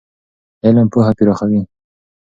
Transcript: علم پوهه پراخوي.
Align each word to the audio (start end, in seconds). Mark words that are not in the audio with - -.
علم 0.65 0.87
پوهه 0.93 1.11
پراخوي. 1.17 1.61